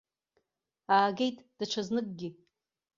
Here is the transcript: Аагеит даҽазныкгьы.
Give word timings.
Аагеит 0.95 1.37
даҽазныкгьы. 1.57 2.29